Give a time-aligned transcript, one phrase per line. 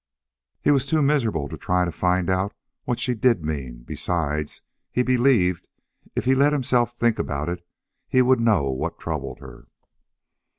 [0.63, 2.55] He was too miserable to try to find out
[2.85, 5.67] what she did mean; besides, he believed,
[6.15, 7.63] if he let himself think about it,
[8.07, 9.67] he would know what troubled her.